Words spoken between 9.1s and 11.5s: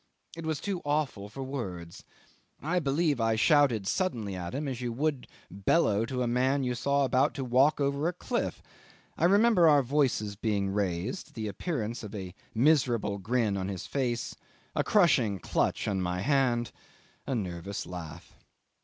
I remember our voices being raised, the